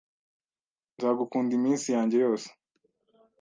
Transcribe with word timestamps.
Nzagukunda 0.95 1.51
iminsi 1.59 1.87
yanjye 1.95 2.17
yose. 2.25 2.47